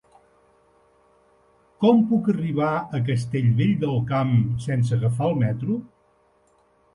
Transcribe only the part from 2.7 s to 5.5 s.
a Castellvell del Camp sense agafar el